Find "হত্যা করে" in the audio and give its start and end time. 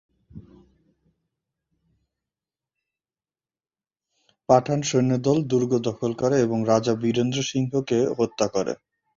8.19-8.73